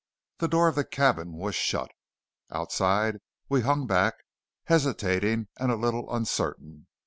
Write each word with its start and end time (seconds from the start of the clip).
The 0.39 0.47
door 0.47 0.67
of 0.67 0.73
the 0.73 0.83
cabin 0.83 1.33
was 1.33 1.53
shut. 1.53 1.91
Outside 2.49 3.19
we 3.49 3.61
hung 3.61 3.85
back, 3.85 4.15
hesitating 4.63 5.49
and 5.59 5.69
a 5.71 5.75
little 5.75 6.11
uncertain. 6.11 6.87